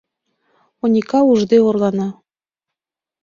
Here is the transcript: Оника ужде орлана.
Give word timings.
Оника 0.83 1.19
ужде 1.31 1.57
орлана. 1.67 2.07